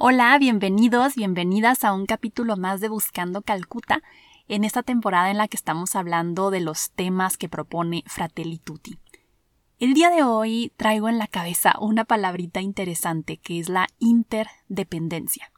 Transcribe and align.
Hola, 0.00 0.38
bienvenidos, 0.38 1.16
bienvenidas 1.16 1.82
a 1.82 1.92
un 1.92 2.06
capítulo 2.06 2.56
más 2.56 2.80
de 2.80 2.88
Buscando 2.88 3.42
Calcuta, 3.42 4.00
en 4.46 4.62
esta 4.62 4.84
temporada 4.84 5.28
en 5.28 5.38
la 5.38 5.48
que 5.48 5.56
estamos 5.56 5.96
hablando 5.96 6.52
de 6.52 6.60
los 6.60 6.92
temas 6.92 7.36
que 7.36 7.48
propone 7.48 8.04
Fratelli 8.06 8.58
Tutti. 8.58 8.96
El 9.80 9.94
día 9.94 10.10
de 10.10 10.22
hoy 10.22 10.72
traigo 10.76 11.08
en 11.08 11.18
la 11.18 11.26
cabeza 11.26 11.74
una 11.80 12.04
palabrita 12.04 12.60
interesante 12.60 13.38
que 13.38 13.58
es 13.58 13.68
la 13.68 13.88
interdependencia. 13.98 15.50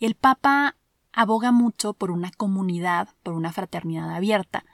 El 0.00 0.14
Papa 0.14 0.76
aboga 1.12 1.52
mucho 1.52 1.92
por 1.92 2.10
una 2.10 2.30
comunidad, 2.30 3.10
por 3.22 3.34
una 3.34 3.52
fraternidad 3.52 4.08
abierta, 4.14 4.64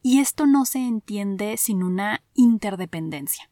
y 0.00 0.20
esto 0.20 0.46
no 0.46 0.64
se 0.64 0.78
entiende 0.78 1.58
sin 1.58 1.82
una 1.82 2.22
interdependencia. 2.32 3.50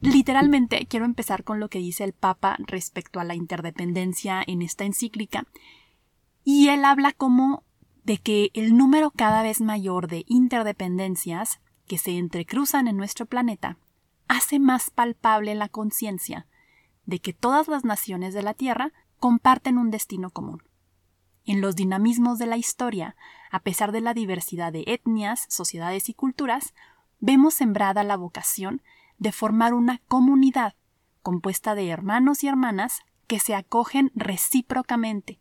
Literalmente 0.00 0.86
quiero 0.86 1.04
empezar 1.04 1.44
con 1.44 1.60
lo 1.60 1.68
que 1.68 1.78
dice 1.78 2.04
el 2.04 2.14
Papa 2.14 2.56
respecto 2.66 3.20
a 3.20 3.24
la 3.24 3.34
interdependencia 3.34 4.42
en 4.46 4.62
esta 4.62 4.84
encíclica. 4.84 5.46
Y 6.42 6.68
él 6.68 6.84
habla 6.84 7.12
como 7.12 7.64
de 8.04 8.18
que 8.18 8.50
el 8.54 8.76
número 8.76 9.10
cada 9.10 9.42
vez 9.42 9.60
mayor 9.60 10.08
de 10.08 10.24
interdependencias 10.26 11.60
que 11.86 11.98
se 11.98 12.16
entrecruzan 12.16 12.88
en 12.88 12.96
nuestro 12.96 13.26
planeta 13.26 13.76
hace 14.26 14.58
más 14.58 14.90
palpable 14.90 15.54
la 15.54 15.68
conciencia 15.68 16.46
de 17.04 17.18
que 17.18 17.32
todas 17.32 17.68
las 17.68 17.84
naciones 17.84 18.32
de 18.32 18.42
la 18.42 18.54
Tierra 18.54 18.92
comparten 19.18 19.76
un 19.76 19.90
destino 19.90 20.30
común. 20.30 20.62
En 21.44 21.60
los 21.60 21.76
dinamismos 21.76 22.38
de 22.38 22.46
la 22.46 22.56
historia, 22.56 23.16
a 23.50 23.60
pesar 23.60 23.92
de 23.92 24.00
la 24.00 24.14
diversidad 24.14 24.72
de 24.72 24.84
etnias, 24.86 25.46
sociedades 25.48 26.08
y 26.08 26.14
culturas, 26.14 26.74
vemos 27.18 27.54
sembrada 27.54 28.04
la 28.04 28.16
vocación 28.16 28.82
de 29.20 29.30
formar 29.30 29.74
una 29.74 30.00
comunidad 30.08 30.74
compuesta 31.22 31.76
de 31.76 31.88
hermanos 31.88 32.42
y 32.42 32.48
hermanas 32.48 33.02
que 33.28 33.38
se 33.38 33.54
acogen 33.54 34.10
recíprocamente 34.16 35.38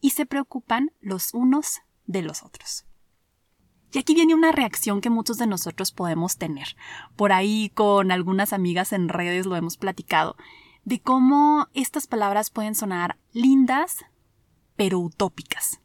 y 0.00 0.10
se 0.10 0.26
preocupan 0.26 0.92
los 1.00 1.34
unos 1.34 1.80
de 2.06 2.22
los 2.22 2.44
otros. 2.44 2.84
Y 3.92 3.98
aquí 3.98 4.14
viene 4.14 4.34
una 4.34 4.52
reacción 4.52 5.00
que 5.00 5.10
muchos 5.10 5.38
de 5.38 5.46
nosotros 5.46 5.92
podemos 5.92 6.36
tener. 6.36 6.76
Por 7.16 7.32
ahí 7.32 7.70
con 7.74 8.10
algunas 8.10 8.52
amigas 8.52 8.92
en 8.92 9.08
redes 9.08 9.46
lo 9.46 9.56
hemos 9.56 9.76
platicado, 9.76 10.36
de 10.84 11.00
cómo 11.00 11.68
estas 11.74 12.06
palabras 12.06 12.50
pueden 12.50 12.74
sonar 12.74 13.18
lindas, 13.32 14.04
pero 14.76 14.98
utópicas. 14.98 15.81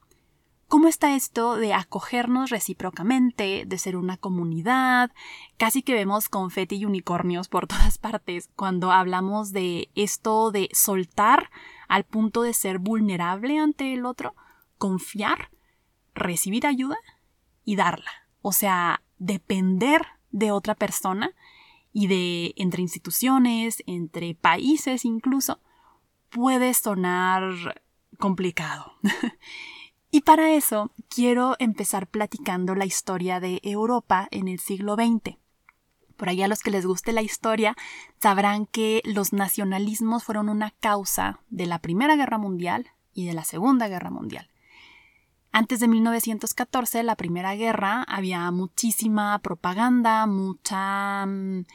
¿Cómo 0.67 0.89
está 0.89 1.15
esto 1.15 1.55
de 1.55 1.73
acogernos 1.73 2.49
recíprocamente, 2.49 3.63
de 3.65 3.77
ser 3.77 3.95
una 3.95 4.17
comunidad? 4.17 5.11
Casi 5.55 5.81
que 5.81 5.93
vemos 5.93 6.27
confeti 6.27 6.75
y 6.75 6.85
unicornios 6.85 7.47
por 7.47 7.67
todas 7.67 7.97
partes 7.97 8.49
cuando 8.53 8.91
hablamos 8.91 9.53
de 9.53 9.89
esto 9.95 10.51
de 10.51 10.67
soltar 10.73 11.49
al 11.87 12.03
punto 12.03 12.41
de 12.41 12.53
ser 12.53 12.79
vulnerable 12.79 13.59
ante 13.59 13.93
el 13.93 14.05
otro, 14.05 14.35
confiar, 14.77 15.51
recibir 16.13 16.67
ayuda 16.67 16.97
y 17.63 17.77
darla. 17.77 18.11
O 18.41 18.51
sea, 18.51 19.01
depender 19.19 20.05
de 20.31 20.51
otra 20.51 20.75
persona 20.75 21.31
y 21.93 22.07
de 22.07 22.53
entre 22.57 22.81
instituciones, 22.81 23.83
entre 23.87 24.35
países 24.35 25.05
incluso, 25.05 25.61
puede 26.29 26.73
sonar 26.73 27.81
complicado. 28.17 28.91
Y 30.09 30.21
para 30.21 30.53
eso 30.53 30.91
quiero 31.09 31.55
empezar 31.59 32.07
platicando 32.07 32.75
la 32.75 32.85
historia 32.85 33.39
de 33.39 33.59
Europa 33.63 34.27
en 34.31 34.47
el 34.47 34.59
siglo 34.59 34.95
XX. 34.95 35.37
Por 36.15 36.29
allá 36.29 36.45
a 36.45 36.47
los 36.47 36.61
que 36.61 36.71
les 36.71 36.85
guste 36.85 37.11
la 37.11 37.21
historia 37.21 37.75
sabrán 38.19 38.65
que 38.65 39.01
los 39.05 39.33
nacionalismos 39.33 40.23
fueron 40.23 40.49
una 40.49 40.71
causa 40.71 41.41
de 41.49 41.67
la 41.67 41.79
Primera 41.79 42.15
Guerra 42.15 42.37
Mundial 42.37 42.87
y 43.13 43.27
de 43.27 43.33
la 43.33 43.43
Segunda 43.43 43.87
Guerra 43.87 44.09
Mundial. 44.09 44.49
Antes 45.51 45.79
de 45.79 45.87
1914, 45.87 47.03
la 47.03 47.15
Primera 47.15 47.55
Guerra, 47.55 48.03
había 48.03 48.49
muchísima 48.51 49.39
propaganda, 49.39 50.25
mucha 50.25 51.25
mm, 51.25 51.65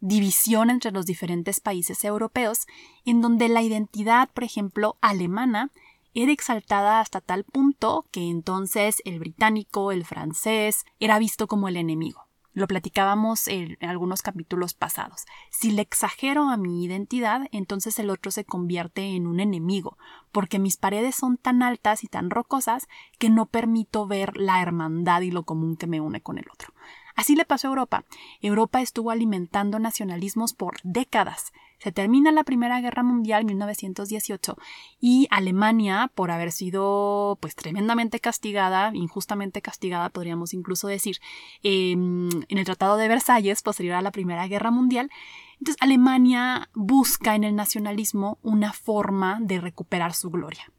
división 0.00 0.70
entre 0.70 0.92
los 0.92 1.06
diferentes 1.06 1.60
países 1.60 2.04
europeos, 2.04 2.66
en 3.04 3.20
donde 3.20 3.48
la 3.48 3.62
identidad, 3.62 4.28
por 4.32 4.44
ejemplo, 4.44 4.96
alemana, 5.00 5.70
era 6.14 6.32
exaltada 6.32 7.00
hasta 7.00 7.20
tal 7.20 7.44
punto 7.44 8.06
que 8.10 8.28
entonces 8.28 9.02
el 9.04 9.18
británico, 9.18 9.92
el 9.92 10.04
francés, 10.04 10.84
era 10.98 11.18
visto 11.18 11.46
como 11.46 11.68
el 11.68 11.76
enemigo. 11.76 12.26
Lo 12.52 12.66
platicábamos 12.66 13.46
en 13.46 13.78
algunos 13.80 14.22
capítulos 14.22 14.74
pasados. 14.74 15.24
Si 15.50 15.70
le 15.70 15.82
exagero 15.82 16.48
a 16.48 16.56
mi 16.56 16.84
identidad, 16.84 17.42
entonces 17.52 17.96
el 18.00 18.10
otro 18.10 18.32
se 18.32 18.44
convierte 18.44 19.14
en 19.14 19.28
un 19.28 19.38
enemigo, 19.38 19.96
porque 20.32 20.58
mis 20.58 20.76
paredes 20.76 21.14
son 21.14 21.36
tan 21.36 21.62
altas 21.62 22.02
y 22.02 22.08
tan 22.08 22.28
rocosas 22.28 22.88
que 23.20 23.30
no 23.30 23.46
permito 23.46 24.08
ver 24.08 24.36
la 24.36 24.60
hermandad 24.60 25.20
y 25.20 25.30
lo 25.30 25.44
común 25.44 25.76
que 25.76 25.86
me 25.86 26.00
une 26.00 26.22
con 26.22 26.38
el 26.38 26.46
otro. 26.52 26.74
Así 27.20 27.36
le 27.36 27.44
pasó 27.44 27.68
a 27.68 27.72
Europa. 27.72 28.06
Europa 28.40 28.80
estuvo 28.80 29.10
alimentando 29.10 29.78
nacionalismos 29.78 30.54
por 30.54 30.78
décadas. 30.84 31.52
Se 31.78 31.92
termina 31.92 32.32
la 32.32 32.44
Primera 32.44 32.80
Guerra 32.80 33.02
Mundial 33.02 33.44
1918 33.44 34.56
y 35.02 35.28
Alemania, 35.30 36.10
por 36.14 36.30
haber 36.30 36.50
sido 36.50 37.36
pues 37.38 37.54
tremendamente 37.54 38.20
castigada, 38.20 38.90
injustamente 38.94 39.60
castigada 39.60 40.08
podríamos 40.08 40.54
incluso 40.54 40.88
decir, 40.88 41.18
em, 41.62 42.30
en 42.48 42.56
el 42.56 42.64
Tratado 42.64 42.96
de 42.96 43.08
Versalles 43.08 43.60
posterior 43.60 43.96
a 43.96 44.00
la 44.00 44.12
Primera 44.12 44.48
Guerra 44.48 44.70
Mundial, 44.70 45.10
entonces 45.58 45.76
Alemania 45.82 46.70
busca 46.72 47.34
en 47.34 47.44
el 47.44 47.54
nacionalismo 47.54 48.38
una 48.42 48.72
forma 48.72 49.40
de 49.42 49.60
recuperar 49.60 50.14
su 50.14 50.30
gloria. 50.30 50.72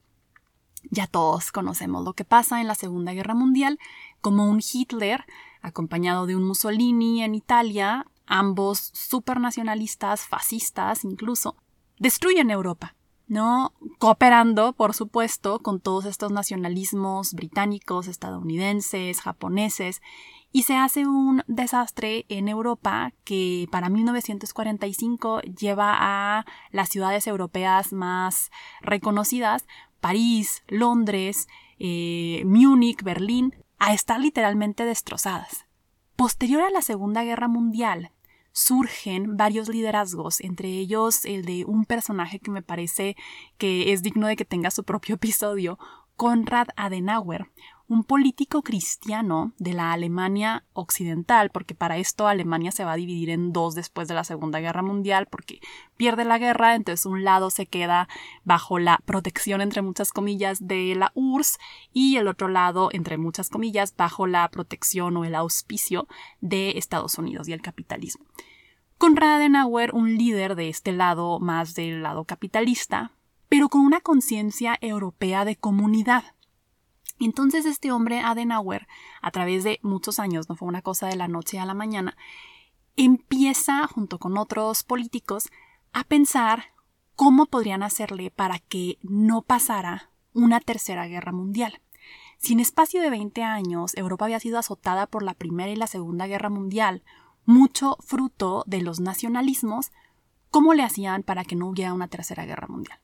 Ya 0.90 1.08
todos 1.08 1.52
conocemos 1.52 2.04
lo 2.04 2.14
que 2.14 2.26
pasa 2.26 2.62
en 2.62 2.68
la 2.68 2.76
Segunda 2.76 3.14
Guerra 3.14 3.36
Mundial, 3.36 3.80
como 4.20 4.50
un 4.50 4.62
Hitler 4.62 5.26
acompañado 5.62 6.26
de 6.26 6.36
un 6.36 6.44
Mussolini 6.44 7.24
en 7.24 7.36
Italia, 7.36 8.06
ambos 8.26 8.92
supernacionalistas, 8.94 10.22
fascistas 10.22 11.04
incluso, 11.04 11.56
destruyen 12.00 12.50
Europa, 12.50 12.96
¿no? 13.28 13.74
Cooperando, 14.00 14.74
por 14.74 14.94
supuesto, 14.94 15.60
con 15.60 15.80
todos 15.80 16.06
estos 16.06 16.32
nacionalismos 16.32 17.34
británicos, 17.34 18.08
estadounidenses, 18.08 19.22
japoneses, 19.22 20.02
y 20.52 20.64
se 20.64 20.76
hace 20.76 21.08
un 21.08 21.44
desastre 21.48 22.26
en 22.28 22.50
Europa 22.50 23.14
que 23.24 23.68
para 23.72 23.90
1945 23.90 25.42
lleva 25.42 25.96
a 25.98 26.46
las 26.72 26.90
ciudades 26.90 27.26
europeas 27.28 27.94
más 27.94 28.52
reconocidas, 28.82 29.66
París, 30.02 30.64
Londres, 30.68 31.48
eh, 31.80 32.44
Múnich, 32.46 33.04
Berlín, 33.04 33.56
a 33.80 33.94
estar 33.94 34.20
literalmente 34.20 34.84
destrozadas. 34.84 35.66
Posterior 36.18 36.62
a 36.62 36.70
la 36.70 36.82
Segunda 36.82 37.24
Guerra 37.24 37.48
Mundial, 37.48 38.12
surgen 38.52 39.38
varios 39.38 39.70
liderazgos, 39.70 40.42
entre 40.42 40.70
ellos 40.70 41.24
el 41.26 41.46
de 41.46 41.64
un 41.66 41.86
personaje 41.86 42.40
que 42.40 42.52
me 42.52 42.62
parece 42.62 43.16
que 43.58 43.94
es 43.94 44.04
digno 44.04 44.28
de 44.28 44.36
que 44.36 44.46
tenga 44.46 44.72
su 44.72 44.84
propio 44.84 45.16
episodio, 45.22 45.80
Konrad 46.16 46.68
Adenauer, 46.76 47.50
un 47.92 48.06
político 48.06 48.62
cristiano 48.62 49.52
de 49.58 49.74
la 49.74 49.92
Alemania 49.92 50.64
occidental, 50.72 51.50
porque 51.50 51.76
para 51.76 51.98
esto 51.98 52.26
Alemania 52.26 52.72
se 52.72 52.86
va 52.86 52.94
a 52.94 52.96
dividir 52.96 53.30
en 53.30 53.52
dos 53.52 53.76
después 53.76 54.08
de 54.08 54.14
la 54.14 54.24
Segunda 54.24 54.62
Guerra 54.62 54.82
Mundial, 54.82 55.28
porque 55.30 55.60
pierde 55.98 56.24
la 56.24 56.38
guerra, 56.38 56.76
entonces 56.76 57.06
un 57.06 57.26
lado 57.26 57.50
se 57.50 57.66
queda 57.66 58.08
bajo 58.46 58.80
la 58.80 59.02
protección, 59.04 59.60
entre 59.60 59.82
muchas 59.82 60.14
comillas, 60.14 60.66
de 60.66 60.96
la 60.96 61.12
URSS 61.16 61.60
y 61.92 62.16
el 62.16 62.30
otro 62.30 62.48
lado, 62.48 62.88
entre 62.94 63.18
muchas 63.18 63.50
comillas, 63.50 63.94
bajo 63.98 64.26
la 64.26 64.48
protección 64.48 65.18
o 65.18 65.26
el 65.26 65.36
auspicio 65.36 66.08
de 66.40 66.78
Estados 66.78 67.18
Unidos 67.18 67.50
y 67.50 67.52
el 67.52 67.62
capitalismo. 67.62 68.24
Konrad 68.98 69.36
Adenauer, 69.36 69.94
un 69.94 70.18
líder 70.18 70.56
de 70.56 70.70
este 70.70 70.94
lado 70.94 71.42
más 71.42 71.76
del 71.76 72.04
lado 72.04 72.24
capitalista, 72.24 73.12
pero 73.50 73.68
con 73.68 73.82
una 73.82 74.00
conciencia 74.00 74.78
europea 74.80 75.44
de 75.44 75.58
comunidad 75.58 76.24
entonces 77.26 77.66
este 77.66 77.92
hombre, 77.92 78.20
Adenauer, 78.20 78.88
a 79.22 79.32
través 79.32 79.64
de 79.64 79.80
muchos 79.84 80.20
años, 80.20 80.50
no 80.50 80.56
fue 80.56 80.68
una 80.68 80.82
cosa 80.82 81.08
de 81.08 81.16
la 81.16 81.28
noche 81.28 81.60
a 81.60 81.66
la 81.66 81.74
mañana, 81.74 82.18
empieza, 82.96 83.88
junto 83.88 84.20
con 84.20 84.38
otros 84.38 84.84
políticos, 84.84 85.50
a 85.94 86.04
pensar 86.04 86.66
cómo 87.16 87.46
podrían 87.46 87.84
hacerle 87.84 88.32
para 88.32 88.60
que 88.60 88.98
no 89.02 89.42
pasara 89.42 90.12
una 90.34 90.60
tercera 90.60 91.08
guerra 91.08 91.32
mundial. 91.32 91.82
Si 92.38 92.54
en 92.54 92.60
espacio 92.60 93.02
de 93.02 93.12
20 93.12 93.44
años 93.44 93.96
Europa 93.96 94.26
había 94.26 94.40
sido 94.40 94.58
azotada 94.58 95.06
por 95.06 95.22
la 95.22 95.36
Primera 95.36 95.70
y 95.72 95.76
la 95.76 95.86
Segunda 95.86 96.26
Guerra 96.26 96.50
Mundial, 96.50 97.04
mucho 97.46 97.98
fruto 98.00 98.64
de 98.66 98.82
los 98.82 99.00
nacionalismos, 99.00 99.92
¿cómo 100.50 100.74
le 100.74 100.84
hacían 100.84 101.22
para 101.22 101.44
que 101.44 101.56
no 101.56 101.68
hubiera 101.68 101.94
una 101.94 102.08
tercera 102.08 102.46
guerra 102.46 102.68
mundial? 102.68 103.00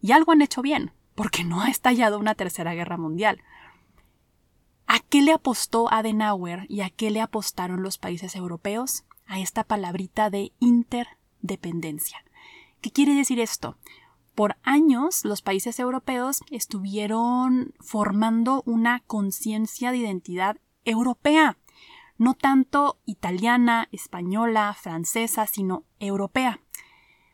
Y 0.00 0.12
algo 0.12 0.32
han 0.32 0.40
hecho 0.40 0.62
bien, 0.62 0.92
porque 1.20 1.44
no 1.44 1.60
ha 1.60 1.68
estallado 1.68 2.18
una 2.18 2.34
tercera 2.34 2.72
guerra 2.72 2.96
mundial. 2.96 3.42
¿A 4.86 5.00
qué 5.00 5.20
le 5.20 5.34
apostó 5.34 5.92
Adenauer 5.92 6.64
y 6.70 6.80
a 6.80 6.88
qué 6.88 7.10
le 7.10 7.20
apostaron 7.20 7.82
los 7.82 7.98
países 7.98 8.34
europeos? 8.34 9.04
A 9.26 9.38
esta 9.38 9.64
palabrita 9.64 10.30
de 10.30 10.54
interdependencia. 10.60 12.24
¿Qué 12.80 12.90
quiere 12.90 13.12
decir 13.12 13.38
esto? 13.38 13.76
Por 14.34 14.56
años 14.62 15.26
los 15.26 15.42
países 15.42 15.78
europeos 15.78 16.40
estuvieron 16.50 17.74
formando 17.80 18.62
una 18.64 19.00
conciencia 19.00 19.90
de 19.90 19.98
identidad 19.98 20.56
europea, 20.86 21.58
no 22.16 22.32
tanto 22.32 22.98
italiana, 23.04 23.90
española, 23.92 24.72
francesa, 24.72 25.46
sino 25.46 25.84
europea, 25.98 26.62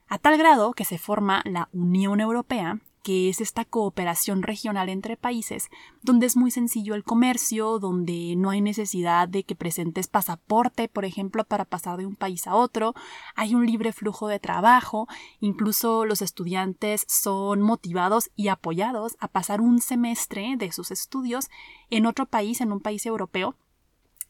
a 0.08 0.18
tal 0.18 0.38
grado 0.38 0.72
que 0.72 0.84
se 0.84 0.98
forma 0.98 1.40
la 1.44 1.68
Unión 1.72 2.18
Europea, 2.18 2.80
que 3.06 3.28
es 3.28 3.40
esta 3.40 3.64
cooperación 3.64 4.42
regional 4.42 4.88
entre 4.88 5.16
países, 5.16 5.68
donde 6.02 6.26
es 6.26 6.36
muy 6.36 6.50
sencillo 6.50 6.96
el 6.96 7.04
comercio, 7.04 7.78
donde 7.78 8.34
no 8.36 8.50
hay 8.50 8.60
necesidad 8.60 9.28
de 9.28 9.44
que 9.44 9.54
presentes 9.54 10.08
pasaporte, 10.08 10.88
por 10.88 11.04
ejemplo, 11.04 11.44
para 11.44 11.64
pasar 11.64 11.98
de 11.98 12.06
un 12.06 12.16
país 12.16 12.48
a 12.48 12.56
otro, 12.56 12.94
hay 13.36 13.54
un 13.54 13.64
libre 13.64 13.92
flujo 13.92 14.26
de 14.26 14.40
trabajo, 14.40 15.06
incluso 15.38 16.04
los 16.04 16.20
estudiantes 16.20 17.04
son 17.06 17.62
motivados 17.62 18.32
y 18.34 18.48
apoyados 18.48 19.16
a 19.20 19.28
pasar 19.28 19.60
un 19.60 19.80
semestre 19.80 20.56
de 20.58 20.72
sus 20.72 20.90
estudios 20.90 21.48
en 21.90 22.06
otro 22.06 22.26
país, 22.26 22.60
en 22.60 22.72
un 22.72 22.80
país 22.80 23.06
europeo, 23.06 23.54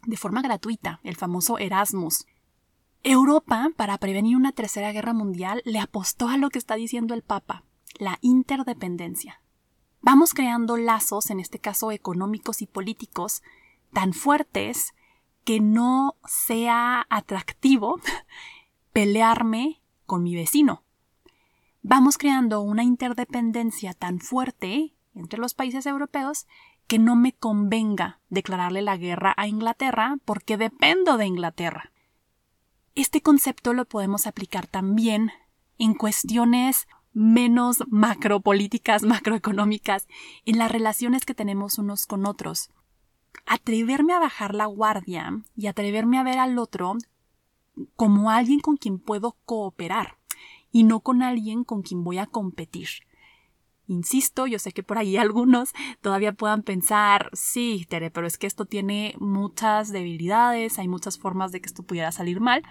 de 0.05 0.19
forma 0.19 0.43
gratuita, 0.43 1.01
el 1.03 1.17
famoso 1.17 1.57
Erasmus. 1.57 2.27
Europa, 3.03 3.71
para 3.75 3.97
prevenir 3.97 4.37
una 4.37 4.53
tercera 4.53 4.93
guerra 4.93 5.15
mundial, 5.15 5.63
le 5.65 5.79
apostó 5.79 6.29
a 6.29 6.37
lo 6.37 6.51
que 6.51 6.59
está 6.59 6.75
diciendo 6.75 7.15
el 7.15 7.23
Papa, 7.23 7.65
la 7.99 8.19
interdependencia. 8.21 9.41
Vamos 10.01 10.35
creando 10.35 10.77
lazos, 10.77 11.31
en 11.31 11.41
este 11.41 11.59
caso 11.59 11.91
económicos 11.91 12.63
y 12.63 12.67
políticos, 12.67 13.43
tan 13.93 14.13
fuertes 14.13 14.95
que 15.45 15.61
no 15.61 16.17
sea 16.27 17.07
atractivo 17.09 18.01
pelearme 18.93 19.81
con 20.07 20.23
mi 20.23 20.35
vecino. 20.35 20.83
Vamos 21.83 22.19
creando 22.19 22.61
una 22.63 22.83
interdependencia 22.83 23.95
tan 23.95 24.19
fuerte 24.21 24.95
entre 25.15 25.39
los 25.39 25.55
países 25.55 25.87
europeos 25.87 26.47
que 26.87 26.99
no 26.99 27.17
me 27.17 27.33
convenga 27.33 28.21
declararle 28.29 28.83
la 28.83 28.97
guerra 28.97 29.35
a 29.37 29.49
Inglaterra 29.49 30.19
porque 30.25 30.57
dependo 30.57 31.17
de 31.17 31.27
Inglaterra. 31.27 31.93
Este 32.95 33.21
concepto 33.23 33.73
lo 33.73 33.85
podemos 33.85 34.27
aplicar 34.27 34.67
también 34.67 35.31
en 35.79 35.95
cuestiones 35.95 36.89
menos 37.17 37.83
macropolíticas, 37.89 39.03
macroeconómicas, 39.05 40.07
en 40.45 40.59
las 40.59 40.71
relaciones 40.71 41.25
que 41.25 41.35
tenemos 41.35 41.79
unos 41.79 42.07
con 42.07 42.27
otros. 42.27 42.69
Atreverme 43.47 44.13
a 44.13 44.19
bajar 44.19 44.55
la 44.55 44.67
guardia 44.67 45.43
y 45.57 45.67
atreverme 45.67 46.19
a 46.19 46.23
ver 46.23 46.39
al 46.39 46.59
otro 46.59 46.95
como 47.97 48.31
alguien 48.31 48.61
con 48.61 48.77
quien 48.77 48.99
puedo 48.99 49.37
cooperar 49.47 50.19
y 50.71 50.85
no 50.85 51.01
con 51.01 51.23
alguien 51.23 51.65
con 51.65 51.81
quien 51.81 52.05
voy 52.05 52.19
a 52.19 52.27
competir. 52.27 52.89
Insisto, 53.89 54.47
yo 54.47 54.59
sé 54.59 54.73
que 54.73 54.83
por 54.83 54.99
ahí 54.99 55.17
algunos 55.17 55.73
todavía 56.03 56.33
puedan 56.33 56.63
pensar, 56.63 57.31
sí, 57.33 57.87
Tere, 57.89 58.11
pero 58.11 58.27
es 58.27 58.37
que 58.37 58.47
esto 58.47 58.67
tiene 58.67 59.15
muchas 59.19 59.91
debilidades, 59.91 60.79
hay 60.79 60.89
muchas 60.89 61.19
formas 61.19 61.51
de 61.51 61.63
que 61.63 61.67
esto 61.67 61.83
pudiera 61.83 62.13
salir 62.13 62.41
mal. 62.41 62.63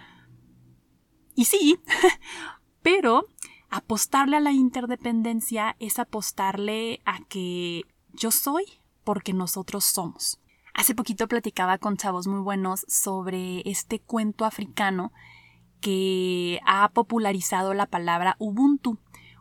Y 1.34 1.46
sí, 1.46 1.80
pero 2.82 3.26
apostarle 3.70 4.36
a 4.36 4.40
la 4.40 4.52
interdependencia 4.52 5.76
es 5.78 5.98
apostarle 5.98 7.00
a 7.04 7.24
que 7.24 7.82
yo 8.12 8.30
soy 8.30 8.64
porque 9.04 9.32
nosotros 9.32 9.84
somos. 9.84 10.40
Hace 10.74 10.94
poquito 10.94 11.28
platicaba 11.28 11.78
con 11.78 11.96
chavos 11.96 12.26
muy 12.26 12.40
buenos 12.40 12.84
sobre 12.88 13.62
este 13.68 14.00
cuento 14.00 14.44
africano 14.44 15.12
que 15.80 16.60
ha 16.66 16.90
popularizado 16.90 17.72
la 17.74 17.86
palabra 17.86 18.36
Ubuntu. 18.38 18.98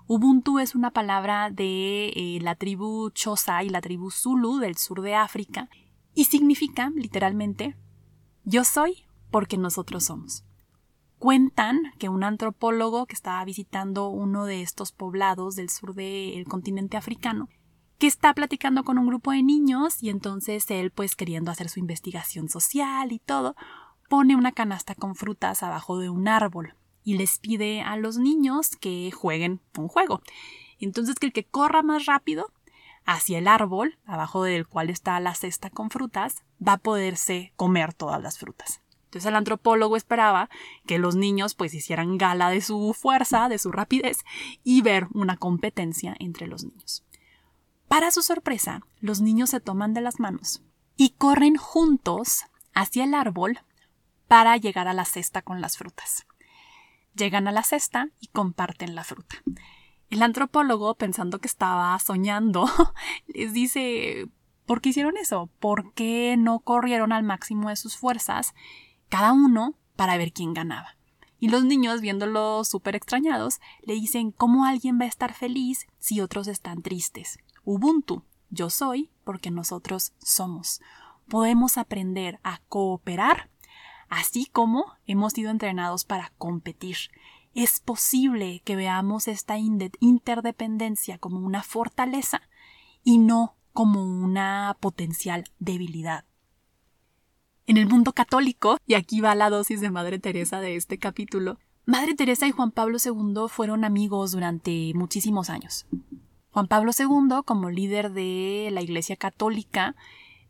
Ubuntu 0.08 0.60
es 0.60 0.76
una 0.76 0.92
palabra 0.92 1.50
de 1.50 2.10
eh, 2.10 2.40
la 2.42 2.56
tribu 2.56 3.12
Xhosa 3.12 3.64
y 3.64 3.70
la 3.70 3.82
tribu 3.82 4.12
Zulu 4.12 4.60
del 4.60 4.78
sur 4.78 5.02
de 5.02 5.16
África 5.16 5.70
y 6.14 6.26
significa 6.26 6.92
literalmente 6.96 7.76
yo 8.44 8.64
soy 8.64 9.06
porque 9.32 9.58
nosotros 9.58 10.06
somos. 10.06 10.46
Cuentan 11.20 11.94
que 11.98 12.10
un 12.10 12.24
antropólogo 12.24 13.06
que 13.06 13.16
estaba 13.16 13.44
visitando 13.46 14.10
uno 14.10 14.46
de 14.46 14.62
estos 14.62 14.92
poblados 14.92 15.56
del 15.56 15.70
sur 15.70 15.94
del 15.96 16.46
continente 16.46 16.98
africano, 16.98 17.50
que 17.98 18.08
está 18.08 18.34
platicando 18.34 18.84
con 18.84 18.98
un 18.98 19.08
grupo 19.08 19.32
de 19.32 19.42
niños 19.42 20.04
y 20.04 20.10
entonces 20.10 20.70
él, 20.70 20.92
pues 20.92 21.16
queriendo 21.16 21.52
hacer 21.52 21.70
su 21.70 21.80
investigación 21.80 22.50
social 22.50 23.12
y 23.12 23.20
todo, 23.20 23.56
pone 24.10 24.36
una 24.36 24.52
canasta 24.52 24.96
con 24.96 25.16
frutas 25.16 25.64
abajo 25.64 25.98
de 25.98 26.10
un 26.10 26.28
árbol 26.28 26.76
y 27.04 27.18
les 27.18 27.40
pide 27.40 27.82
a 27.82 27.96
los 27.96 28.18
niños 28.18 28.76
que 28.76 29.12
jueguen 29.12 29.62
un 29.78 29.88
juego. 29.88 30.22
Entonces 30.80 31.16
que 31.16 31.28
el 31.28 31.34
que 31.34 31.46
corra 31.46 31.84
más 31.84 32.06
rápido 32.06 32.52
hacia 33.06 33.38
el 33.38 33.48
árbol, 33.48 33.98
abajo 34.06 34.44
del 34.44 34.68
cual 34.68 34.90
está 34.90 35.20
la 35.20 35.36
cesta 35.36 35.70
con 35.70 35.90
frutas, 35.90 36.44
va 36.66 36.74
a 36.74 36.78
poderse 36.78 37.54
comer 37.56 37.94
todas 37.94 38.22
las 38.22 38.40
frutas. 38.40 38.82
Entonces 39.06 39.30
el 39.30 39.36
antropólogo 39.36 39.96
esperaba 39.96 40.50
que 40.86 41.00
los 41.00 41.16
niños 41.16 41.56
pues 41.56 41.74
hicieran 41.74 42.18
gala 42.18 42.50
de 42.50 42.62
su 42.62 42.94
fuerza, 42.94 43.50
de 43.50 43.58
su 43.58 43.72
rapidez 43.72 44.26
y 44.64 44.82
ver 44.82 45.08
una 45.14 45.38
competencia 45.38 46.16
entre 46.20 46.48
los 46.48 46.64
niños. 46.66 47.06
Para 47.88 48.12
su 48.12 48.22
sorpresa, 48.22 48.82
los 49.00 49.22
niños 49.22 49.52
se 49.52 49.60
toman 49.60 49.94
de 49.94 50.02
las 50.02 50.20
manos 50.20 50.64
y 50.98 51.12
corren 51.12 51.56
juntos 51.56 52.46
hacia 52.74 53.04
el 53.04 53.14
árbol 53.14 53.60
para 54.28 54.58
llegar 54.58 54.88
a 54.88 54.94
la 54.94 55.06
cesta 55.06 55.42
con 55.42 55.62
las 55.62 55.78
frutas. 55.78 56.26
Llegan 57.16 57.48
a 57.48 57.52
la 57.52 57.64
cesta 57.64 58.10
y 58.20 58.28
comparten 58.28 58.96
la 58.96 59.04
fruta. 59.04 59.38
El 60.10 60.22
antropólogo, 60.24 60.96
pensando 60.96 61.40
que 61.40 61.48
estaba 61.48 61.98
soñando, 62.00 62.68
les 63.28 63.54
dice 63.54 64.28
¿Por 64.66 64.82
qué 64.82 64.90
hicieron 64.90 65.18
eso? 65.18 65.50
¿Por 65.60 65.94
qué 65.94 66.36
no 66.38 66.60
corrieron 66.60 67.12
al 67.12 67.24
máximo 67.24 67.70
de 67.70 67.76
sus 67.76 67.98
fuerzas 67.98 68.56
cada 69.10 69.34
uno 69.34 69.76
para 69.96 70.18
ver 70.18 70.34
quién 70.34 70.54
ganaba. 70.54 70.96
Y 71.40 71.50
los 71.50 71.64
niños, 71.64 72.02
viéndolo 72.02 72.64
súper 72.64 72.96
extrañados, 72.96 73.60
le 73.82 73.94
dicen 73.94 74.32
cómo 74.32 74.66
alguien 74.66 75.00
va 75.00 75.06
a 75.06 75.10
estar 75.10 75.34
feliz 75.34 75.88
si 76.00 76.22
otros 76.22 76.48
están 76.48 76.82
tristes. 76.82 77.38
Ubuntu, 77.64 78.24
yo 78.50 78.70
soy 78.70 79.12
porque 79.24 79.52
nosotros 79.52 80.14
somos. 80.20 80.82
Podemos 81.28 81.78
aprender 81.78 82.40
a 82.44 82.60
cooperar, 82.70 83.50
así 84.10 84.46
como 84.46 84.86
hemos 85.08 85.34
sido 85.34 85.52
entrenados 85.52 86.06
para 86.06 86.32
competir. 86.38 86.98
Es 87.54 87.80
posible 87.80 88.62
que 88.64 88.76
veamos 88.76 89.28
esta 89.28 89.58
interdependencia 89.58 91.18
como 91.18 91.40
una 91.40 91.64
fortaleza 91.64 92.42
y 93.04 93.18
no 93.18 93.56
como 93.74 94.04
una 94.04 94.78
potencial 94.80 95.46
debilidad. 95.60 96.26
En 97.68 97.78
el 97.78 97.88
mundo 97.88 98.14
católico, 98.14 98.78
y 98.86 98.94
aquí 98.94 99.22
va 99.22 99.34
la 99.34 99.50
dosis 99.50 99.82
de 99.82 99.90
Madre 99.90 100.20
Teresa 100.20 100.62
de 100.62 100.76
este 100.76 101.00
capítulo, 101.00 101.58
Madre 101.88 102.14
Teresa 102.14 102.48
y 102.48 102.52
Juan 102.52 102.70
Pablo 102.70 103.00
II 103.04 103.48
fueron 103.48 103.86
amigos 103.86 104.32
durante 104.34 104.92
muchísimos 104.94 105.50
años. 105.50 105.88
Juan 106.52 106.68
Pablo 106.68 106.92
II, 106.98 107.42
como 107.44 107.72
líder 107.72 108.12
de 108.12 108.70
la 108.72 108.82
Iglesia 108.82 109.16
Católica 109.16 109.96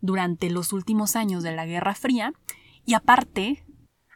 durante 0.02 0.50
los 0.50 0.74
últimos 0.74 1.16
años 1.16 1.42
de 1.42 1.56
la 1.56 1.66
Guerra 1.66 1.96
Fría, 1.96 2.34
y 2.86 2.96
aparte, 2.96 3.66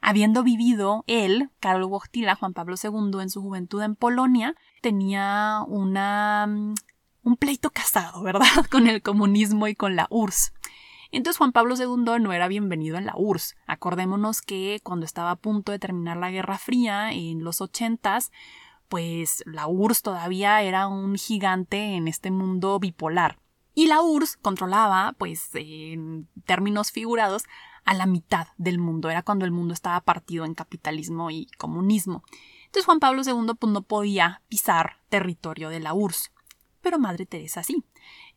habiendo 0.01 0.43
vivido 0.43 1.05
él, 1.07 1.51
Karol 1.61 1.85
Wojtyla, 1.85 2.35
Juan 2.35 2.53
Pablo 2.53 2.75
II, 2.81 3.21
en 3.21 3.29
su 3.29 3.41
juventud 3.41 3.81
en 3.81 3.95
Polonia, 3.95 4.55
tenía 4.81 5.61
una 5.67 6.47
un 7.23 7.37
pleito 7.37 7.69
casado, 7.69 8.21
¿verdad?, 8.23 8.65
con 8.69 8.87
el 8.87 9.01
comunismo 9.01 9.67
y 9.67 9.75
con 9.75 9.95
la 9.95 10.07
URSS. 10.09 10.53
Entonces 11.11 11.37
Juan 11.37 11.51
Pablo 11.51 11.75
II 11.75 12.21
no 12.21 12.33
era 12.33 12.47
bienvenido 12.47 12.97
en 12.97 13.05
la 13.05 13.15
URSS. 13.17 13.55
Acordémonos 13.65 14.41
que 14.41 14.79
cuando 14.83 15.05
estaba 15.05 15.31
a 15.31 15.35
punto 15.35 15.71
de 15.71 15.79
terminar 15.79 16.17
la 16.17 16.29
Guerra 16.29 16.57
Fría, 16.57 17.11
en 17.11 17.43
los 17.43 17.61
ochentas, 17.61 18.31
pues 18.89 19.43
la 19.45 19.67
URSS 19.67 20.01
todavía 20.03 20.61
era 20.61 20.87
un 20.87 21.15
gigante 21.15 21.95
en 21.95 22.07
este 22.07 22.29
mundo 22.29 22.79
bipolar. 22.79 23.39
Y 23.73 23.87
la 23.87 24.01
URSS 24.01 24.37
controlaba, 24.37 25.13
pues 25.17 25.49
en 25.53 26.27
términos 26.45 26.91
figurados, 26.91 27.43
a 27.85 27.93
la 27.95 28.05
mitad 28.05 28.49
del 28.57 28.77
mundo. 28.77 29.09
Era 29.09 29.23
cuando 29.23 29.45
el 29.45 29.51
mundo 29.51 29.73
estaba 29.73 30.01
partido 30.01 30.45
en 30.45 30.53
capitalismo 30.53 31.31
y 31.31 31.47
comunismo. 31.57 32.23
Entonces 32.65 32.85
Juan 32.85 32.99
Pablo 32.99 33.23
II 33.25 33.53
pues, 33.57 33.73
no 33.73 33.81
podía 33.81 34.43
pisar 34.47 34.97
territorio 35.09 35.69
de 35.69 35.79
la 35.79 35.93
URSS. 35.93 36.31
Pero 36.89 36.97
Madre 36.97 37.27
Teresa 37.27 37.61
sí. 37.61 37.83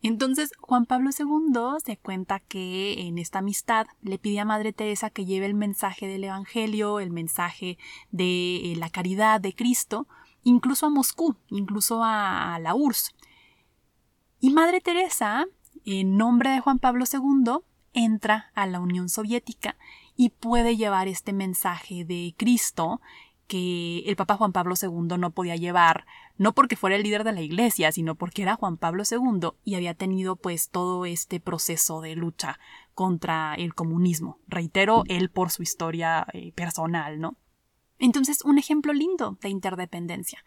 Entonces 0.03 0.51
Juan 0.61 0.85
Pablo 0.85 1.09
II 1.09 1.81
se 1.83 1.97
cuenta 1.97 2.39
que 2.39 3.07
en 3.07 3.17
esta 3.17 3.39
amistad 3.39 3.87
le 4.03 4.19
pide 4.19 4.41
a 4.41 4.45
Madre 4.45 4.73
Teresa 4.73 5.09
que 5.09 5.25
lleve 5.25 5.47
el 5.47 5.55
mensaje 5.55 6.05
del 6.05 6.25
Evangelio, 6.25 6.99
el 6.99 7.09
mensaje 7.09 7.79
de 8.11 8.57
eh, 8.57 8.75
la 8.75 8.91
caridad 8.91 9.41
de 9.41 9.55
Cristo, 9.55 10.05
incluso 10.43 10.85
a 10.85 10.91
Moscú, 10.91 11.35
incluso 11.49 12.03
a, 12.03 12.59
la 12.61 12.75
URSS. 12.75 13.15
Y 14.39 14.51
Madre 14.51 14.81
Teresa, 14.81 15.47
en 15.83 16.15
nombre 16.15 16.51
de 16.51 16.59
Juan 16.59 16.77
Pablo 16.77 17.05
II, 17.11 17.63
entra 17.93 18.51
a 18.53 18.67
la 18.67 18.81
Unión 18.81 19.09
Soviética 19.09 19.77
y 20.15 20.29
puede 20.29 20.77
llevar 20.77 21.07
este 21.07 21.33
mensaje 21.33 22.05
de 22.05 22.35
Cristo 22.37 23.01
que 23.47 24.03
el 24.05 24.15
Papa 24.15 24.37
Juan 24.37 24.51
Pablo 24.51 24.75
II 24.79 25.17
no 25.17 25.31
podía 25.31 25.55
llevar, 25.55 26.05
no 26.37 26.53
porque 26.53 26.75
fuera 26.75 26.95
el 26.95 27.03
líder 27.03 27.23
de 27.23 27.31
la 27.31 27.41
Iglesia, 27.41 27.91
sino 27.91 28.15
porque 28.15 28.41
era 28.41 28.55
Juan 28.55 28.77
Pablo 28.77 29.03
II 29.09 29.49
y 29.63 29.75
había 29.75 29.93
tenido 29.93 30.35
pues 30.35 30.69
todo 30.69 31.05
este 31.05 31.39
proceso 31.39 32.01
de 32.01 32.15
lucha 32.15 32.59
contra 32.93 33.55
el 33.55 33.75
comunismo. 33.75 34.39
Reitero, 34.47 35.03
él 35.07 35.29
por 35.29 35.51
su 35.51 35.63
historia 35.63 36.25
eh, 36.33 36.51
personal, 36.53 37.19
¿no? 37.19 37.37
Entonces, 37.99 38.43
un 38.43 38.57
ejemplo 38.57 38.93
lindo 38.93 39.37
de 39.41 39.49
interdependencia. 39.49 40.43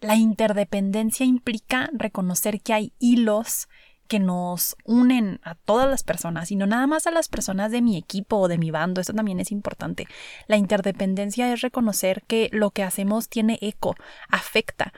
La 0.00 0.16
interdependencia 0.16 1.24
implica 1.24 1.88
reconocer 1.92 2.60
que 2.60 2.72
hay 2.72 2.92
hilos 2.98 3.68
que 4.08 4.18
nos 4.18 4.76
unen 4.84 5.40
a 5.42 5.54
todas 5.54 5.88
las 5.88 6.02
personas 6.02 6.50
y 6.50 6.56
no 6.56 6.66
nada 6.66 6.86
más 6.86 7.06
a 7.06 7.10
las 7.10 7.28
personas 7.28 7.70
de 7.70 7.82
mi 7.82 7.96
equipo 7.96 8.36
o 8.36 8.48
de 8.48 8.58
mi 8.58 8.70
bando, 8.70 9.00
esto 9.00 9.14
también 9.14 9.40
es 9.40 9.52
importante. 9.52 10.06
La 10.46 10.56
interdependencia 10.56 11.52
es 11.52 11.60
reconocer 11.60 12.22
que 12.26 12.48
lo 12.52 12.70
que 12.70 12.82
hacemos 12.82 13.28
tiene 13.28 13.58
eco, 13.60 13.94
afecta 14.28 14.92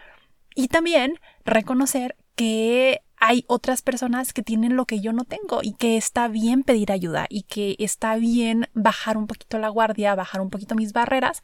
y 0.55 0.69
también 0.69 1.19
reconocer 1.45 2.17
que 2.37 3.03
hay 3.17 3.45
otras 3.47 3.83
personas 3.83 4.33
que 4.33 4.43
tienen 4.43 4.77
lo 4.77 4.85
que 4.85 5.01
yo 5.01 5.13
no 5.13 5.25
tengo 5.25 5.61
y 5.63 5.73
que 5.73 5.97
está 5.97 6.29
bien 6.29 6.63
pedir 6.63 6.93
ayuda 6.93 7.27
y 7.29 7.43
que 7.43 7.77
está 7.79 8.17
bien 8.17 8.69
bajar 8.75 9.17
un 9.17 9.27
poquito 9.27 9.59
la 9.59 9.69
guardia, 9.69 10.15
bajar 10.15 10.41
un 10.41 10.51
poquito 10.51 10.75
mis 10.75 10.93
barreras 10.93 11.43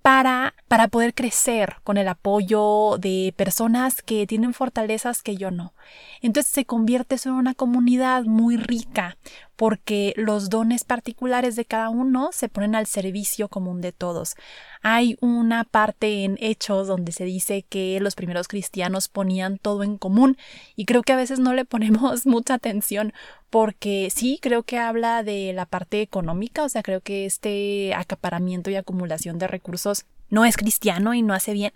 para, 0.00 0.54
para 0.68 0.88
poder 0.88 1.14
crecer 1.14 1.76
con 1.84 1.98
el 1.98 2.08
apoyo 2.08 2.96
de 2.98 3.34
personas 3.36 4.00
que 4.02 4.26
tienen 4.26 4.54
fortalezas 4.54 5.22
que 5.22 5.36
yo 5.36 5.50
no. 5.50 5.74
Entonces 6.20 6.52
se 6.52 6.64
convierte 6.64 7.16
en 7.24 7.32
una 7.32 7.54
comunidad 7.54 8.24
muy 8.24 8.56
rica 8.56 9.16
porque 9.56 10.14
los 10.16 10.50
dones 10.50 10.84
particulares 10.84 11.56
de 11.56 11.64
cada 11.64 11.88
uno 11.90 12.30
se 12.32 12.48
ponen 12.48 12.76
al 12.76 12.86
servicio 12.86 13.48
común 13.48 13.80
de 13.80 13.90
todos. 13.92 14.36
Hay 14.82 15.16
una 15.20 15.64
parte 15.64 16.22
en 16.24 16.38
Hechos 16.40 16.86
donde 16.86 17.10
se 17.10 17.24
dice 17.24 17.64
que 17.68 17.98
los 18.00 18.14
primeros 18.14 18.46
cristianos 18.46 19.08
ponían 19.08 19.58
todo 19.58 19.82
en 19.82 19.98
común 19.98 20.36
y 20.76 20.84
creo 20.84 21.02
que 21.02 21.12
a 21.12 21.16
veces 21.16 21.40
no 21.40 21.54
le 21.54 21.64
ponemos 21.64 22.24
mucha 22.26 22.54
atención 22.54 23.12
porque 23.50 24.10
sí, 24.14 24.38
creo 24.40 24.62
que 24.62 24.78
habla 24.78 25.22
de 25.22 25.52
la 25.52 25.66
parte 25.66 26.02
económica, 26.02 26.62
o 26.62 26.68
sea, 26.68 26.82
creo 26.82 27.00
que 27.00 27.26
este 27.26 27.94
acaparamiento 27.94 28.70
y 28.70 28.76
acumulación 28.76 29.38
de 29.38 29.48
recursos 29.48 30.04
no 30.30 30.44
es 30.44 30.56
cristiano 30.56 31.14
y 31.14 31.22
no 31.22 31.34
hace 31.34 31.52
bien, 31.52 31.72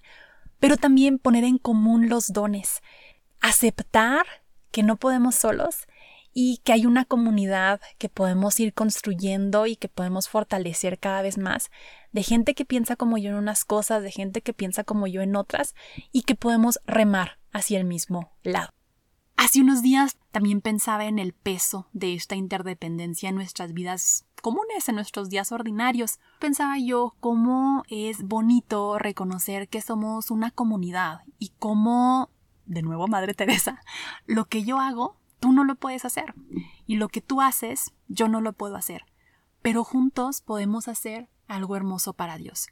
pero 0.60 0.76
también 0.76 1.18
poner 1.18 1.44
en 1.44 1.58
común 1.58 2.08
los 2.08 2.32
dones, 2.32 2.82
aceptar 3.42 4.24
que 4.70 4.82
no 4.82 4.96
podemos 4.96 5.34
solos 5.34 5.86
y 6.32 6.58
que 6.64 6.72
hay 6.72 6.86
una 6.86 7.04
comunidad 7.04 7.80
que 7.98 8.08
podemos 8.08 8.58
ir 8.58 8.72
construyendo 8.72 9.66
y 9.66 9.76
que 9.76 9.88
podemos 9.88 10.30
fortalecer 10.30 10.98
cada 10.98 11.20
vez 11.20 11.36
más, 11.36 11.70
de 12.12 12.22
gente 12.22 12.54
que 12.54 12.64
piensa 12.64 12.96
como 12.96 13.18
yo 13.18 13.30
en 13.30 13.36
unas 13.36 13.66
cosas, 13.66 14.02
de 14.02 14.10
gente 14.10 14.40
que 14.40 14.54
piensa 14.54 14.84
como 14.84 15.06
yo 15.06 15.20
en 15.20 15.36
otras 15.36 15.74
y 16.10 16.22
que 16.22 16.34
podemos 16.34 16.80
remar 16.86 17.38
hacia 17.52 17.78
el 17.78 17.84
mismo 17.84 18.32
lado. 18.42 18.70
Hace 19.36 19.60
unos 19.60 19.82
días 19.82 20.18
también 20.30 20.60
pensaba 20.60 21.06
en 21.06 21.18
el 21.18 21.32
peso 21.32 21.88
de 21.92 22.14
esta 22.14 22.36
interdependencia 22.36 23.28
en 23.28 23.34
nuestras 23.34 23.72
vidas 23.72 24.24
comunes, 24.40 24.88
en 24.88 24.94
nuestros 24.94 25.30
días 25.30 25.52
ordinarios. 25.52 26.20
Pensaba 26.38 26.78
yo 26.78 27.16
cómo 27.18 27.82
es 27.88 28.22
bonito 28.22 28.98
reconocer 28.98 29.68
que 29.68 29.80
somos 29.80 30.30
una 30.30 30.50
comunidad 30.50 31.22
y 31.38 31.52
cómo, 31.58 32.30
de 32.66 32.82
nuevo 32.82 33.08
Madre 33.08 33.34
Teresa, 33.34 33.80
lo 34.26 34.46
que 34.46 34.64
yo 34.64 34.78
hago, 34.80 35.16
tú 35.40 35.52
no 35.52 35.64
lo 35.64 35.74
puedes 35.74 36.04
hacer. 36.04 36.34
Y 36.86 36.96
lo 36.96 37.08
que 37.08 37.20
tú 37.20 37.40
haces, 37.40 37.92
yo 38.08 38.28
no 38.28 38.40
lo 38.40 38.52
puedo 38.52 38.76
hacer. 38.76 39.04
Pero 39.60 39.84
juntos 39.84 40.40
podemos 40.40 40.88
hacer 40.88 41.28
algo 41.48 41.76
hermoso 41.76 42.12
para 42.12 42.36
Dios. 42.36 42.68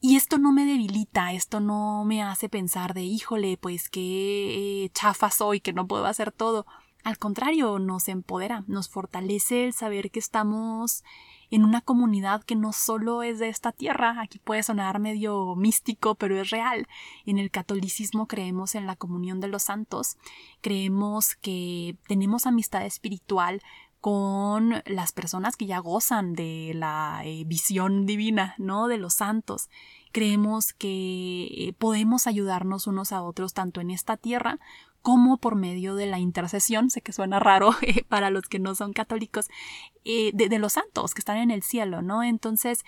Y 0.00 0.16
esto 0.16 0.38
no 0.38 0.52
me 0.52 0.66
debilita, 0.66 1.32
esto 1.32 1.60
no 1.60 2.04
me 2.04 2.22
hace 2.22 2.48
pensar 2.48 2.94
de 2.94 3.02
híjole, 3.02 3.56
pues 3.56 3.88
qué 3.88 4.90
chafa 4.94 5.30
soy, 5.30 5.60
que 5.60 5.72
no 5.72 5.86
puedo 5.86 6.06
hacer 6.06 6.32
todo. 6.32 6.66
Al 7.06 7.18
contrario, 7.18 7.78
nos 7.78 8.08
empodera, 8.08 8.64
nos 8.66 8.88
fortalece 8.88 9.64
el 9.64 9.72
saber 9.72 10.10
que 10.10 10.18
estamos 10.18 11.04
en 11.52 11.62
una 11.62 11.80
comunidad 11.80 12.42
que 12.42 12.56
no 12.56 12.72
solo 12.72 13.22
es 13.22 13.38
de 13.38 13.48
esta 13.48 13.70
tierra, 13.70 14.20
aquí 14.20 14.40
puede 14.40 14.64
sonar 14.64 14.98
medio 14.98 15.54
místico, 15.54 16.16
pero 16.16 16.36
es 16.40 16.50
real. 16.50 16.88
En 17.24 17.38
el 17.38 17.52
catolicismo 17.52 18.26
creemos 18.26 18.74
en 18.74 18.88
la 18.88 18.96
comunión 18.96 19.38
de 19.38 19.46
los 19.46 19.62
santos, 19.62 20.16
creemos 20.62 21.36
que 21.36 21.96
tenemos 22.08 22.44
amistad 22.44 22.84
espiritual 22.84 23.62
con 24.00 24.82
las 24.84 25.12
personas 25.12 25.54
que 25.54 25.66
ya 25.66 25.78
gozan 25.78 26.32
de 26.32 26.72
la 26.74 27.22
eh, 27.24 27.44
visión 27.46 28.06
divina, 28.06 28.56
¿no? 28.58 28.88
De 28.88 28.98
los 28.98 29.14
santos. 29.14 29.68
Creemos 30.10 30.72
que 30.72 31.46
eh, 31.50 31.72
podemos 31.78 32.26
ayudarnos 32.26 32.88
unos 32.88 33.12
a 33.12 33.22
otros 33.22 33.52
tanto 33.52 33.80
en 33.80 33.90
esta 33.90 34.16
tierra 34.16 34.58
como 35.06 35.36
por 35.36 35.54
medio 35.54 35.94
de 35.94 36.06
la 36.06 36.18
intercesión, 36.18 36.90
sé 36.90 37.00
que 37.00 37.12
suena 37.12 37.38
raro 37.38 37.76
eh, 37.82 38.02
para 38.08 38.28
los 38.28 38.48
que 38.48 38.58
no 38.58 38.74
son 38.74 38.92
católicos, 38.92 39.46
de, 40.04 40.32
de, 40.34 40.58
los 40.58 40.72
santos 40.72 41.14
que 41.14 41.20
están 41.20 41.36
en 41.36 41.52
el 41.52 41.62
cielo, 41.62 42.02
¿no? 42.02 42.24
Entonces, 42.24 42.84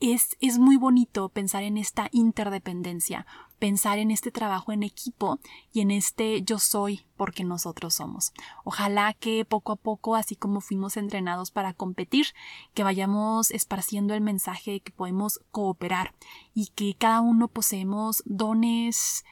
es, 0.00 0.36
es 0.40 0.58
muy 0.58 0.76
bonito 0.76 1.28
pensar 1.28 1.62
en 1.62 1.76
esta 1.76 2.08
interdependencia, 2.10 3.24
pensar 3.60 4.00
en 4.00 4.10
este 4.10 4.32
trabajo 4.32 4.72
en 4.72 4.82
equipo 4.82 5.38
y 5.72 5.80
en 5.80 5.92
este 5.92 6.42
yo 6.42 6.58
soy 6.58 7.06
porque 7.16 7.44
nosotros 7.44 7.94
somos. 7.94 8.32
Ojalá 8.64 9.14
que 9.14 9.44
poco 9.44 9.70
a 9.70 9.76
poco, 9.76 10.16
así 10.16 10.34
como 10.34 10.60
fuimos 10.60 10.96
entrenados 10.96 11.52
para 11.52 11.72
competir, 11.72 12.26
que 12.74 12.82
vayamos 12.82 13.52
esparciendo 13.52 14.14
el 14.14 14.22
mensaje 14.22 14.72
de 14.72 14.80
que 14.80 14.90
podemos 14.90 15.38
cooperar 15.52 16.14
y 16.52 16.72
que 16.74 16.96
cada 16.98 17.20
uno 17.20 17.46
poseemos 17.46 18.24
dones 18.26 19.24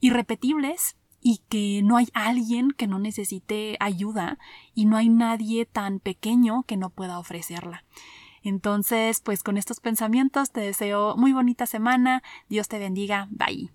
irrepetibles 0.00 0.96
y 1.22 1.38
que 1.48 1.80
no 1.82 1.96
hay 1.96 2.08
alguien 2.12 2.72
que 2.72 2.86
no 2.86 2.98
necesite 2.98 3.76
ayuda 3.80 4.38
y 4.74 4.86
no 4.86 4.96
hay 4.96 5.08
nadie 5.08 5.64
tan 5.66 6.00
pequeño 6.00 6.64
que 6.64 6.76
no 6.76 6.90
pueda 6.90 7.18
ofrecerla. 7.18 7.84
Entonces, 8.42 9.20
pues 9.20 9.42
con 9.42 9.56
estos 9.56 9.80
pensamientos 9.80 10.50
te 10.50 10.60
deseo 10.60 11.16
muy 11.16 11.32
bonita 11.32 11.66
semana. 11.66 12.22
Dios 12.48 12.68
te 12.68 12.78
bendiga. 12.78 13.28
Bye. 13.30 13.70